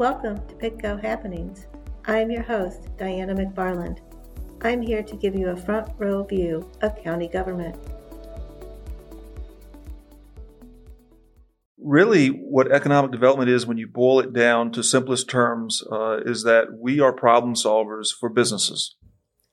[0.00, 1.66] Welcome to Pitco Happenings.
[2.06, 3.98] I'm your host, Diana McFarland.
[4.62, 7.76] I'm here to give you a front row view of county government.
[11.78, 16.44] Really, what economic development is when you boil it down to simplest terms uh, is
[16.44, 18.96] that we are problem solvers for businesses.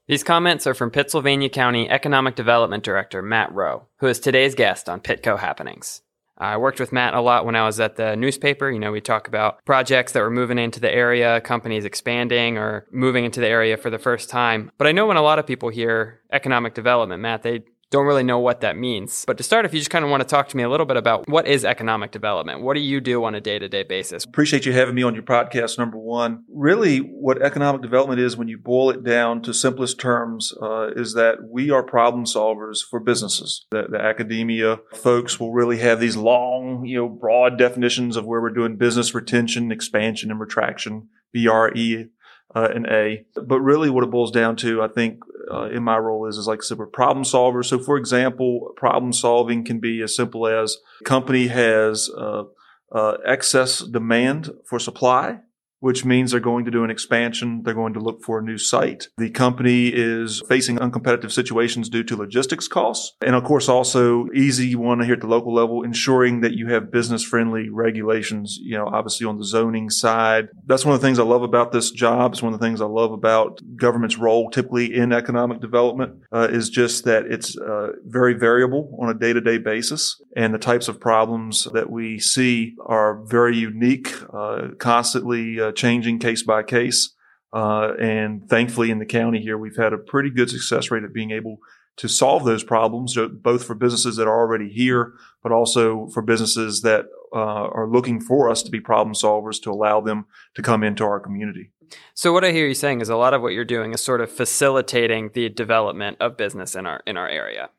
[0.08, 4.88] These comments are from Pittsylvania County Economic Development Director Matt Rowe, who is today's guest
[4.88, 6.04] on Pitco Happenings.
[6.38, 8.70] I worked with Matt a lot when I was at the newspaper.
[8.70, 12.86] You know, we talk about projects that were moving into the area, companies expanding or
[12.92, 14.72] moving into the area for the first time.
[14.78, 18.24] But I know when a lot of people hear economic development, Matt, they don't really
[18.24, 19.24] know what that means.
[19.26, 20.86] But to start, if you just kind of want to talk to me a little
[20.86, 22.62] bit about what is economic development?
[22.62, 24.26] What do you do on a day to day basis?
[24.26, 26.44] Appreciate you having me on your podcast, number one.
[26.50, 31.14] Really, what economic development is, when you boil it down to simplest terms, uh, is
[31.14, 33.66] that we are problem solvers for businesses.
[33.72, 38.42] The, the academia folks will really have these long, you know, broad definitions of where
[38.42, 41.10] we're doing business retention, expansion, and retraction.
[41.34, 42.08] BRE
[42.56, 43.26] uh, an A.
[43.36, 45.20] But really, what it boils down to, I think,
[45.52, 47.64] uh, in my role is is like we're problem solver.
[47.64, 52.44] So, for example, problem solving can be as simple as company has uh,
[52.92, 55.40] uh excess demand for supply
[55.80, 57.62] which means they're going to do an expansion.
[57.64, 59.08] They're going to look for a new site.
[59.18, 63.16] The company is facing uncompetitive situations due to logistics costs.
[63.22, 66.92] And of course, also easy one here at the local level, ensuring that you have
[66.92, 70.50] business friendly regulations, you know, obviously on the zoning side.
[70.66, 72.34] That's one of the things I love about this job.
[72.34, 76.48] It's one of the things I love about government's role typically in economic development uh,
[76.52, 80.22] is just that it's uh, very variable on a day to day basis.
[80.36, 86.20] And the types of problems that we see are very unique, uh, constantly uh, changing
[86.20, 87.14] case by case.
[87.54, 91.14] Uh, and thankfully, in the county here, we've had a pretty good success rate of
[91.14, 91.58] being able
[91.98, 96.22] to solve those problems, uh, both for businesses that are already here, but also for
[96.22, 100.62] businesses that uh, are looking for us to be problem solvers to allow them to
[100.62, 101.72] come into our community.
[102.14, 104.22] So what I hear you saying is a lot of what you're doing is sort
[104.22, 107.70] of facilitating the development of business in our in our area.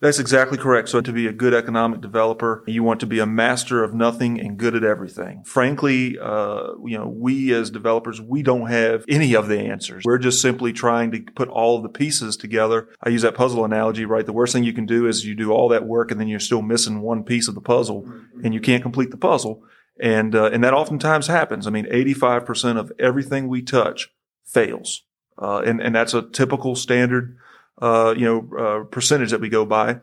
[0.00, 0.88] That's exactly correct.
[0.88, 4.40] So to be a good economic developer, you want to be a master of nothing
[4.40, 5.42] and good at everything.
[5.44, 10.04] Frankly, uh, you know, we as developers, we don't have any of the answers.
[10.04, 12.88] We're just simply trying to put all of the pieces together.
[13.02, 14.24] I use that puzzle analogy, right?
[14.24, 16.38] The worst thing you can do is you do all that work and then you're
[16.38, 18.08] still missing one piece of the puzzle
[18.44, 19.64] and you can't complete the puzzle.
[20.00, 21.66] And, uh, and that oftentimes happens.
[21.66, 24.10] I mean, 85% of everything we touch
[24.46, 25.02] fails.
[25.36, 27.36] Uh, and, and that's a typical standard
[27.80, 30.00] uh, you know, uh, percentage that we go by.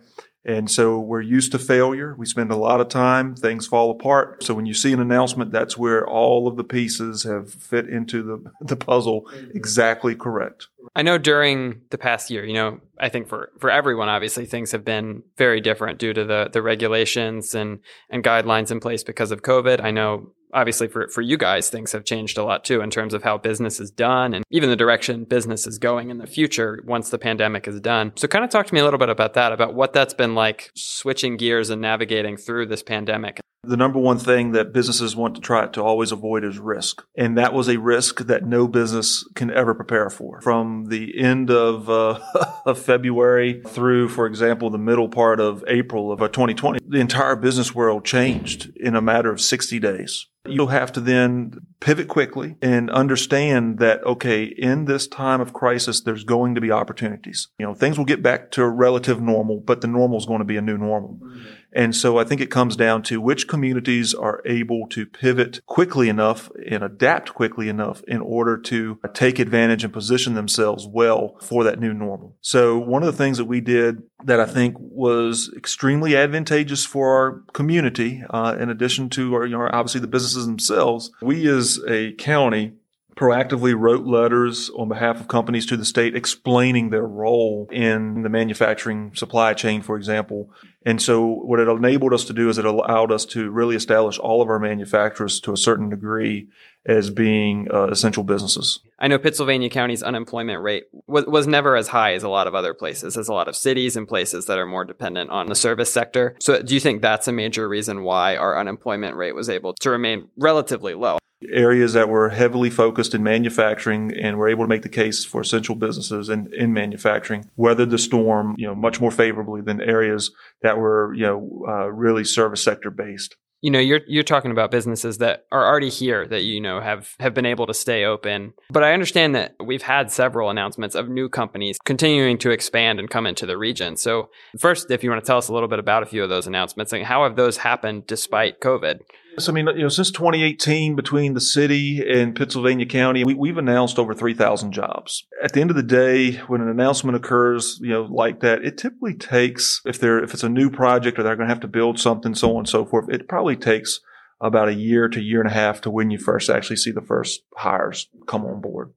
[0.47, 2.16] And so we're used to failure.
[2.19, 4.44] We spend a lot of time, things fall apart.
[4.44, 8.22] So when you see an announcement, that's where all of the pieces have fit into
[8.22, 10.68] the, the puzzle exactly correct.
[10.96, 14.72] I know during the past year, you know, I think for, for everyone, obviously things
[14.72, 17.80] have been very different due to the, the regulations and,
[18.12, 19.84] and guidelines in place because of COVID.
[19.84, 23.14] I know obviously for, for you guys, things have changed a lot too in terms
[23.14, 26.82] of how business is done and even the direction business is going in the future
[26.86, 28.14] once the pandemic is done.
[28.16, 30.34] So kind of talk to me a little bit about that, about what that's been
[30.34, 33.40] like switching gears and navigating through this pandemic.
[33.68, 37.06] The number one thing that businesses want to try to always avoid is risk.
[37.16, 40.42] And that was a risk that no business can ever prepare for.
[40.42, 42.20] From the end of, uh,
[42.66, 47.74] of February through, for example, the middle part of April of 2020, the entire business
[47.74, 50.28] world changed in a matter of 60 days.
[50.47, 56.02] You'll have to then pivot quickly and understand that, okay, in this time of crisis,
[56.02, 57.47] there's going to be opportunities.
[57.58, 60.40] You know, things will get back to a relative normal, but the normal is going
[60.40, 61.20] to be a new normal.
[61.22, 61.50] Mm-hmm.
[61.75, 66.08] And so I think it comes down to which communities are able to pivot quickly
[66.08, 71.66] enough and adapt quickly enough in order to take advantage and position themselves well for
[71.66, 72.38] that new normal.
[72.40, 77.09] So one of the things that we did that I think was extremely advantageous for
[77.09, 81.80] our community, uh, in addition to our, you know, obviously the businesses themselves, we as
[81.88, 82.74] a county
[83.16, 88.30] proactively wrote letters on behalf of companies to the state explaining their role in the
[88.30, 90.50] manufacturing supply chain, for example.
[90.86, 94.20] And so what it enabled us to do is it allowed us to really establish
[94.20, 96.50] all of our manufacturers to a certain degree
[96.85, 98.79] as being uh, essential businesses.
[99.00, 102.53] I know Pittsylvania County's unemployment rate was, was never as high as a lot of
[102.53, 105.56] other places, as a lot of cities and places that are more dependent on the
[105.56, 106.35] service sector.
[106.40, 109.90] So do you think that's a major reason why our unemployment rate was able to
[109.90, 111.17] remain relatively low?
[111.52, 115.41] Areas that were heavily focused in manufacturing and were able to make the case for
[115.41, 120.32] essential businesses in, in manufacturing weathered the storm, you know, much more favorably than areas
[120.61, 123.35] that were, you know, uh, really service sector based.
[123.61, 127.16] You know you're you're talking about businesses that are already here that you know have
[127.20, 128.53] have been able to stay open.
[128.70, 133.09] But i understand that we've had several announcements of new companies continuing to expand and
[133.09, 133.96] come into the region.
[133.96, 134.29] So
[134.59, 136.46] first if you want to tell us a little bit about a few of those
[136.46, 138.99] announcements and how have those happened despite covid
[139.37, 143.58] So, I mean, you know, since 2018, between the city and Pittsylvania County, we, have
[143.58, 145.26] announced over 3,000 jobs.
[145.43, 148.78] At the end of the day, when an announcement occurs, you know, like that, it
[148.78, 151.67] typically takes, if they're, if it's a new project or they're going to have to
[151.67, 153.99] build something, so on and so forth, it probably takes
[154.40, 157.02] about a year to year and a half to when you first actually see the
[157.02, 158.93] first hires come on board.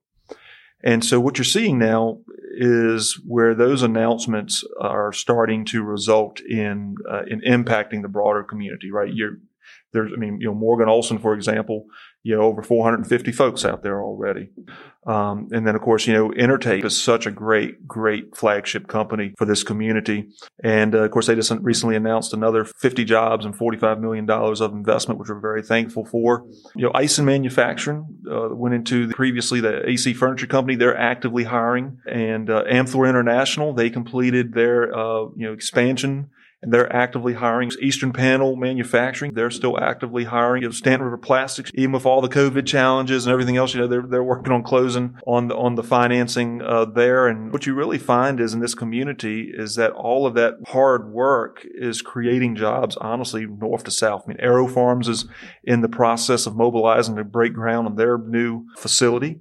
[0.83, 2.21] And so what you're seeing now
[2.57, 8.91] is where those announcements are starting to result in uh, in impacting the broader community,
[8.91, 9.13] right?
[9.13, 9.39] You're
[9.93, 11.87] there's, I mean, you know, Morgan Olson, for example,
[12.23, 14.51] you know, over 450 folks out there already.
[15.07, 19.33] Um, and then, of course, you know, Intertape is such a great, great flagship company
[19.39, 20.29] for this community.
[20.63, 24.73] And uh, of course, they just recently announced another 50 jobs and $45 million of
[24.73, 26.45] investment, which we're very thankful for.
[26.77, 30.77] You know, Eisen Manufacturing uh, went into the, previously the AC Furniture Company.
[30.77, 31.99] They're actively hiring.
[32.07, 36.29] And uh, Amthor International, they completed their, uh, you know, expansion
[36.61, 37.71] and they're actively hiring.
[37.81, 40.63] Eastern Panel Manufacturing, they're still actively hiring.
[40.63, 43.81] You know, Staunton River Plastics, even with all the COVID challenges and everything else, you
[43.81, 47.29] know, they're, they're working on closing on the, on the financing uh, there.
[47.29, 51.13] And what you really find is in this community is that all of that hard
[51.13, 54.25] work is creating jobs, honestly, north to south.
[54.27, 55.27] I mean, AeroFarms is
[55.63, 59.39] in the process of mobilizing to break ground on their new facility.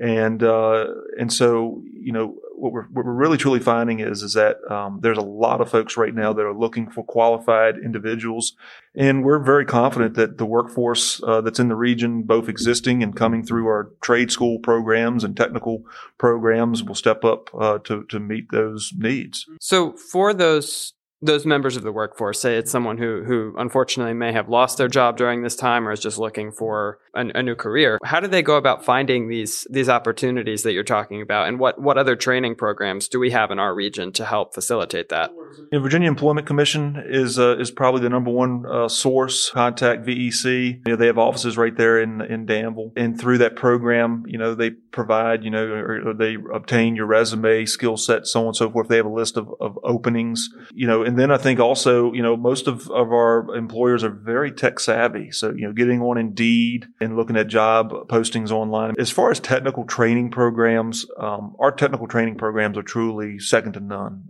[0.00, 0.86] And, uh,
[1.18, 5.00] and so, you know, what we're, what we're really truly finding is is that um,
[5.02, 8.54] there's a lot of folks right now that are looking for qualified individuals,
[8.94, 13.16] and we're very confident that the workforce uh, that's in the region, both existing and
[13.16, 15.84] coming through our trade school programs and technical
[16.18, 19.46] programs, will step up uh, to to meet those needs.
[19.60, 24.32] So for those those members of the workforce say it's someone who who unfortunately may
[24.32, 27.54] have lost their job during this time or is just looking for a, a, new
[27.54, 27.98] career.
[28.04, 31.48] How do they go about finding these these opportunities that you're talking about?
[31.48, 35.08] And what what other training programs do we have in our region to help facilitate
[35.10, 35.30] that?
[35.70, 40.44] The Virginia Employment Commission is uh, is probably the number one uh, source contact VEC
[40.44, 42.92] you know, they have offices right there in in Danville.
[42.96, 47.96] And through that program you know they provide you know they obtain your resume skill
[47.96, 48.88] set so on and so forth.
[48.88, 51.02] They have a list of, of openings you know.
[51.02, 54.80] And then I think also, you know, most of, of our employers are very tech
[54.80, 55.30] savvy.
[55.30, 58.94] So, you know, getting on Indeed and looking at job postings online.
[58.98, 63.80] As far as technical training programs, um, our technical training programs are truly second to
[63.80, 64.28] none.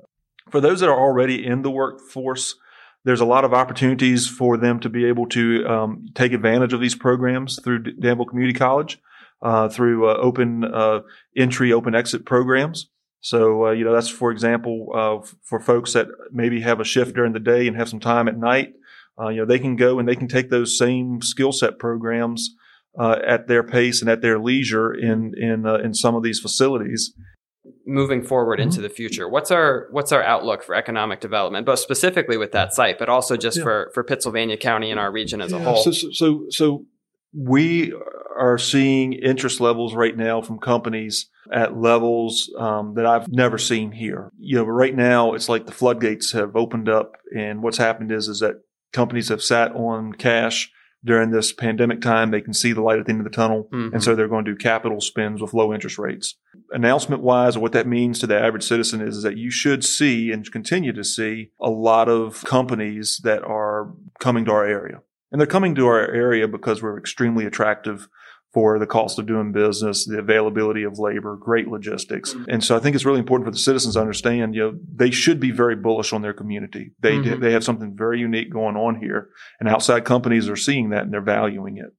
[0.50, 2.54] For those that are already in the workforce,
[3.04, 6.80] there's a lot of opportunities for them to be able to um, take advantage of
[6.80, 8.98] these programs through Danville Community College,
[9.42, 11.00] uh, through uh, open uh,
[11.36, 12.88] entry, open exit programs.
[13.20, 17.14] So, uh, you know, that's for example, uh, for folks that maybe have a shift
[17.14, 18.74] during the day and have some time at night,
[19.20, 22.54] uh, you know, they can go and they can take those same skill set programs
[22.98, 26.40] uh, at their pace and at their leisure in in uh, in some of these
[26.40, 27.14] facilities.
[27.86, 28.68] Moving forward mm-hmm.
[28.68, 32.74] into the future, what's our what's our outlook for economic development, both specifically with that
[32.74, 33.62] site, but also just yeah.
[33.62, 35.58] for for Pittsylvania County and our region as yeah.
[35.58, 35.82] a whole?
[35.82, 36.84] So, so, so
[37.34, 37.92] we
[38.38, 43.92] are seeing interest levels right now from companies at levels um, that I've never seen
[43.92, 44.32] here.
[44.38, 48.28] You know, right now it's like the floodgates have opened up, and what's happened is
[48.28, 48.62] is that
[48.92, 50.70] companies have sat on cash
[51.04, 52.30] during this pandemic time.
[52.30, 53.94] They can see the light at the end of the tunnel, mm-hmm.
[53.94, 56.36] and so they're going to do capital spends with low interest rates.
[56.70, 60.30] Announcement wise, what that means to the average citizen is, is that you should see
[60.30, 65.00] and continue to see a lot of companies that are coming to our area.
[65.30, 68.08] And they're coming to our area because we're extremely attractive
[68.58, 72.34] for the cost of doing business, the availability of labor, great logistics.
[72.34, 72.50] Mm-hmm.
[72.50, 75.12] And so I think it's really important for the citizens to understand, you know, they
[75.12, 76.90] should be very bullish on their community.
[76.98, 77.40] They, mm-hmm.
[77.40, 81.12] they have something very unique going on here and outside companies are seeing that and
[81.12, 81.94] they're valuing it.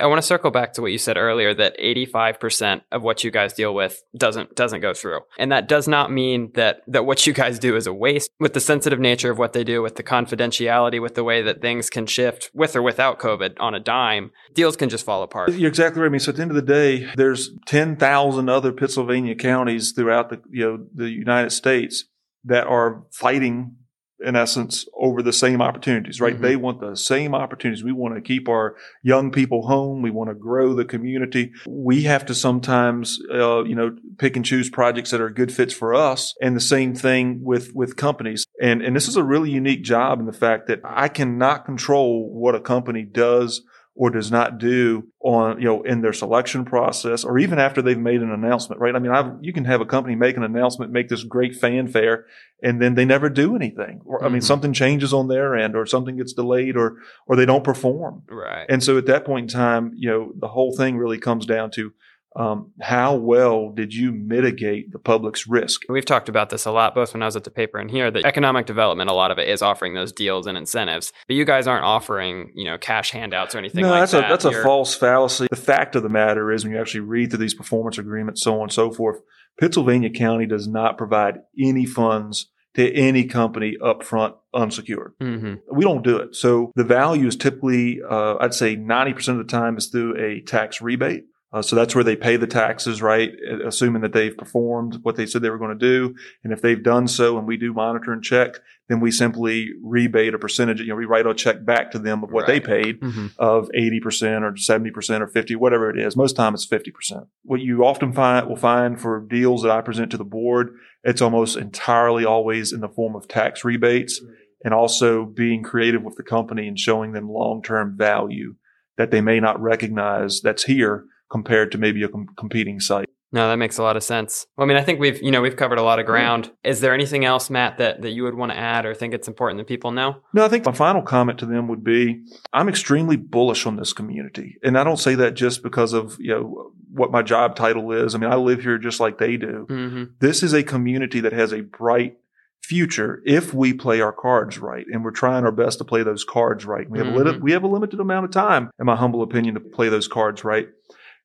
[0.00, 3.30] I want to circle back to what you said earlier that 85% of what you
[3.30, 5.20] guys deal with doesn't doesn't go through.
[5.38, 8.54] And that does not mean that that what you guys do is a waste with
[8.54, 11.90] the sensitive nature of what they do with the confidentiality with the way that things
[11.90, 14.30] can shift with or without COVID on a dime.
[14.54, 15.52] Deals can just fall apart.
[15.52, 16.06] You're exactly right.
[16.06, 20.30] I mean, so at the end of the day, there's 10,000 other Pittsylvania counties throughout
[20.30, 22.04] the you know the United States
[22.44, 23.76] that are fighting
[24.20, 26.34] in essence, over the same opportunities, right?
[26.34, 26.42] Mm-hmm.
[26.42, 27.84] They want the same opportunities.
[27.84, 30.02] We want to keep our young people home.
[30.02, 31.52] We want to grow the community.
[31.66, 35.74] We have to sometimes, uh, you know, pick and choose projects that are good fits
[35.74, 36.34] for us.
[36.40, 38.46] And the same thing with, with companies.
[38.60, 42.30] And, and this is a really unique job in the fact that I cannot control
[42.32, 43.62] what a company does
[43.96, 47.96] or does not do on, you know, in their selection process or even after they've
[47.96, 48.96] made an announcement, right?
[48.96, 52.26] I mean, I've, you can have a company make an announcement, make this great fanfare,
[52.60, 54.00] and then they never do anything.
[54.04, 54.26] Or, mm-hmm.
[54.26, 54.46] I mean, mm-hmm.
[54.46, 56.96] something changes on their end or something gets delayed or,
[57.26, 58.24] or they don't perform.
[58.28, 58.66] Right.
[58.68, 61.70] And so at that point in time, you know, the whole thing really comes down
[61.72, 61.92] to,
[62.36, 65.82] um, how well did you mitigate the public's risk?
[65.88, 68.10] We've talked about this a lot, both when I was at the paper and here.
[68.10, 71.44] That economic development, a lot of it is offering those deals and incentives, but you
[71.44, 74.26] guys aren't offering, you know, cash handouts or anything no, like that's that.
[74.26, 75.46] a that's You're- a false fallacy.
[75.50, 78.56] The fact of the matter is, when you actually read through these performance agreements, so
[78.56, 79.20] on and so forth,
[79.60, 85.12] Pittsylvania County does not provide any funds to any company upfront unsecured.
[85.22, 85.60] Mhm.
[85.72, 86.34] We don't do it.
[86.34, 90.40] So the value is typically, uh, I'd say 90% of the time is through a
[90.40, 91.26] tax rebate.
[91.54, 93.30] Uh, so that's where they pay the taxes, right?
[93.64, 96.12] Assuming that they've performed what they said they were going to do.
[96.42, 98.56] And if they've done so and we do monitor and check,
[98.88, 102.24] then we simply rebate a percentage, you know, we write a check back to them
[102.24, 102.64] of what they Right.
[102.64, 103.30] paid Mhm.
[103.38, 106.16] of 80% or 70% or 50, whatever it is.
[106.16, 107.28] Most time it's 50%.
[107.44, 110.70] What you often find will find for deals that I present to the board,
[111.04, 114.20] it's almost entirely always in the form of tax rebates
[114.64, 118.56] and also being creative with the company and showing them long-term value
[118.96, 123.08] that they may not recognize that's here compared to maybe a com- competing site.
[123.32, 124.46] No, that makes a lot of sense.
[124.56, 126.52] Well, I mean, I think we've, you know, we've covered a lot of ground.
[126.62, 129.26] Is there anything else, Matt, that, that you would want to add or think it's
[129.26, 130.18] important that people know?
[130.32, 133.92] No, I think my final comment to them would be I'm extremely bullish on this
[133.92, 134.56] community.
[134.62, 138.14] And I don't say that just because of, you know, what my job title is.
[138.14, 139.66] I mean, I live here just like they do.
[139.68, 142.18] hmm This is a community that has a bright
[142.62, 144.86] future if we play our cards right.
[144.92, 146.88] And we're trying our best to play those cards right.
[146.88, 147.42] We have, a, lit- Mhm.
[147.42, 150.44] we have a limited amount of time, in my humble opinion, to play those cards
[150.44, 150.68] right.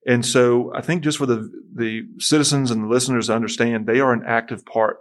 [0.05, 3.99] And so I think just for the, the citizens and the listeners to understand, they
[3.99, 4.99] are an active part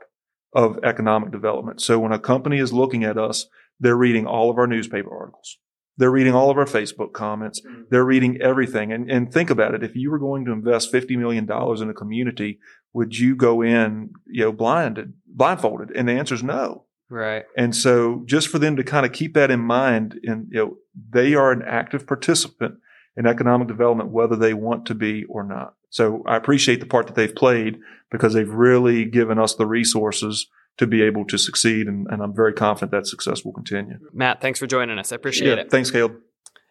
[0.52, 1.80] of economic development.
[1.80, 3.46] So when a company is looking at us,
[3.78, 5.58] they're reading all of our newspaper articles.
[5.98, 7.60] They're reading all of our Facebook comments.
[7.60, 7.82] Mm-hmm.
[7.90, 8.92] They're reading everything.
[8.92, 9.82] And, and think about it.
[9.82, 12.60] If you were going to invest $50 million in a community,
[12.92, 15.90] would you go in, you know, blinded, blindfolded?
[15.94, 16.84] And the answer is no.
[17.10, 17.44] Right.
[17.56, 20.76] And so just for them to kind of keep that in mind and, you know,
[21.10, 22.76] they are an active participant
[23.18, 25.74] in economic development, whether they want to be or not.
[25.90, 27.78] So I appreciate the part that they've played
[28.10, 30.46] because they've really given us the resources
[30.76, 31.88] to be able to succeed.
[31.88, 33.98] And, and I'm very confident that success will continue.
[34.12, 35.10] Matt, thanks for joining us.
[35.10, 35.70] I appreciate Yeah, it.
[35.70, 36.18] Thanks, Caleb.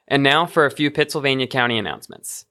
[0.08, 2.46] And now for a few Pittsylvania County announcements.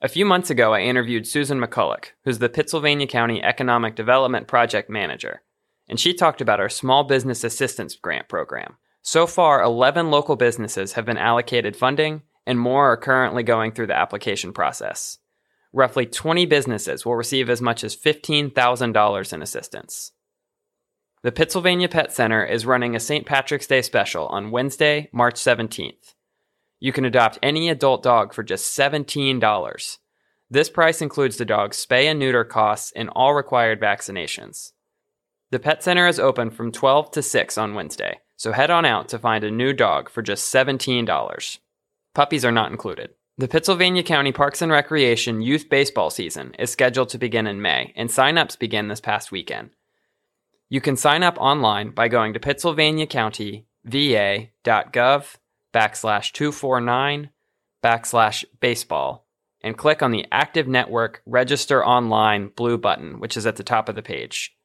[0.00, 4.88] A few months ago, I interviewed Susan McCulloch, who's the Pittsylvania County Economic Development Project
[4.90, 5.42] Manager,
[5.88, 8.76] and she talked about our Small Business Assistance Grant program.
[9.02, 13.88] So far, 11 local businesses have been allocated funding, and more are currently going through
[13.88, 15.18] the application process.
[15.72, 20.12] Roughly 20 businesses will receive as much as $15,000 in assistance.
[21.22, 23.24] The Pittsylvania Pet Center is running a St.
[23.24, 26.14] Patrick's Day special on Wednesday, March 17th.
[26.80, 29.98] You can adopt any adult dog for just $17.
[30.50, 34.72] This price includes the dog's spay and neuter costs and all required vaccinations.
[35.50, 39.08] The Pet Center is open from 12 to 6 on Wednesday, so head on out
[39.08, 41.58] to find a new dog for just $17.
[42.14, 43.10] Puppies are not included.
[43.36, 47.92] The Pittsylvania County Parks and Recreation Youth Baseball season is scheduled to begin in May,
[47.96, 49.70] and sign-ups begin this past weekend.
[50.68, 55.36] You can sign up online by going to pittsylvaniacountyva.gov
[55.74, 57.30] backslash 249
[57.82, 59.26] backslash baseball
[59.60, 63.88] and click on the Active Network Register Online blue button, which is at the top
[63.88, 64.56] of the page.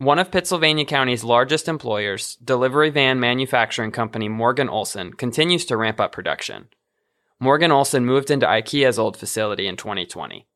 [0.00, 5.98] One of Pittsylvania County's largest employers, delivery van manufacturing company Morgan Olson, continues to ramp
[5.98, 6.68] up production.
[7.40, 10.46] Morgan Olson moved into IKEA's old facility in 2020.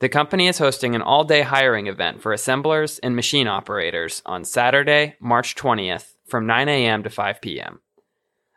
[0.00, 4.46] The company is hosting an all day hiring event for assemblers and machine operators on
[4.46, 7.02] Saturday, March 20th from 9 a.m.
[7.02, 7.80] to 5 p.m.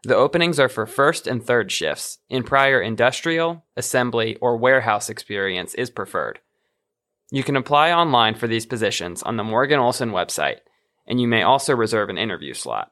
[0.04, 5.74] The openings are for first and third shifts, and prior industrial, assembly, or warehouse experience
[5.74, 6.40] is preferred.
[7.30, 10.60] You can apply online for these positions on the Morgan Olson website,
[11.06, 12.92] and you may also reserve an interview slot.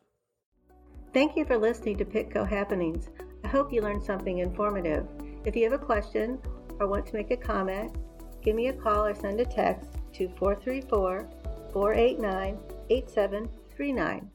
[1.13, 3.09] Thank you for listening to Pitco Happenings.
[3.45, 5.07] I hope you learned something informative.
[5.45, 6.37] If you have a question
[6.81, 7.95] or want to make a comment,
[8.41, 11.29] give me a call or send a text to 434
[11.71, 12.57] 489
[12.89, 14.31] 8739.